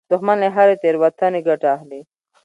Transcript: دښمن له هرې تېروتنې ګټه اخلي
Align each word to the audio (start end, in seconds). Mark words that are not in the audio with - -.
دښمن 0.11 0.37
له 0.43 0.47
هرې 0.55 0.75
تېروتنې 0.81 1.39
ګټه 1.47 1.67
اخلي 1.75 2.01